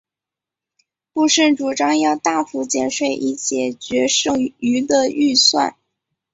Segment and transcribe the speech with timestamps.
[1.13, 5.75] 布什主张要大幅减税以解决剩余的预算。